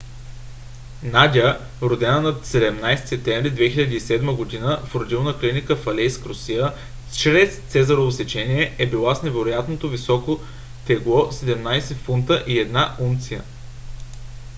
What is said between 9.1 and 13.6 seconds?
с невероятно високото тегло 17 фунта и 1 унция